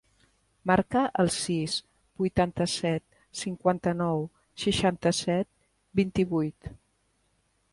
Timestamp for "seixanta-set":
4.65-5.51